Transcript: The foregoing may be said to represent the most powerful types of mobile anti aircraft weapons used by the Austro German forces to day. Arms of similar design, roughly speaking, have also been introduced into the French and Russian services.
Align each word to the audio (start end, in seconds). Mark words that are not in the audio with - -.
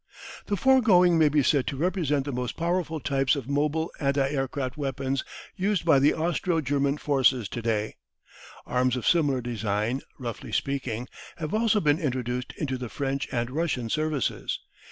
The 0.47 0.57
foregoing 0.57 1.19
may 1.19 1.29
be 1.29 1.43
said 1.43 1.67
to 1.67 1.77
represent 1.77 2.25
the 2.25 2.31
most 2.31 2.57
powerful 2.57 2.99
types 2.99 3.35
of 3.35 3.47
mobile 3.47 3.91
anti 3.99 4.29
aircraft 4.29 4.75
weapons 4.75 5.23
used 5.55 5.85
by 5.85 5.99
the 5.99 6.15
Austro 6.15 6.59
German 6.59 6.97
forces 6.97 7.47
to 7.49 7.61
day. 7.61 7.97
Arms 8.65 8.95
of 8.95 9.05
similar 9.07 9.41
design, 9.41 10.01
roughly 10.17 10.51
speaking, 10.51 11.07
have 11.37 11.53
also 11.53 11.79
been 11.79 11.99
introduced 11.99 12.51
into 12.57 12.79
the 12.79 12.89
French 12.89 13.27
and 13.31 13.51
Russian 13.51 13.89
services. 13.91 14.59